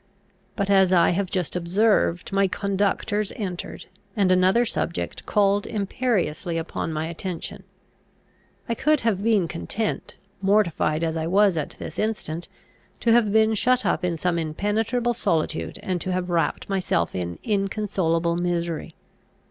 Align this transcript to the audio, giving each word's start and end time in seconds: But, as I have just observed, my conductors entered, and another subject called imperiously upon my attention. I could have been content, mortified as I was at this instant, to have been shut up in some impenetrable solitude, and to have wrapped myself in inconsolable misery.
But, 0.55 0.71
as 0.71 0.91
I 0.91 1.11
have 1.11 1.29
just 1.29 1.55
observed, 1.55 2.31
my 2.31 2.47
conductors 2.47 3.31
entered, 3.35 3.85
and 4.17 4.31
another 4.31 4.65
subject 4.65 5.27
called 5.27 5.67
imperiously 5.67 6.57
upon 6.57 6.91
my 6.91 7.05
attention. 7.05 7.63
I 8.67 8.73
could 8.73 9.01
have 9.01 9.23
been 9.23 9.47
content, 9.47 10.15
mortified 10.41 11.03
as 11.03 11.17
I 11.17 11.27
was 11.27 11.55
at 11.55 11.75
this 11.77 11.99
instant, 11.99 12.47
to 13.01 13.11
have 13.11 13.31
been 13.31 13.53
shut 13.53 13.85
up 13.85 14.03
in 14.03 14.17
some 14.17 14.39
impenetrable 14.39 15.13
solitude, 15.13 15.77
and 15.83 16.01
to 16.01 16.11
have 16.11 16.31
wrapped 16.31 16.67
myself 16.67 17.13
in 17.13 17.37
inconsolable 17.43 18.35
misery. 18.37 18.95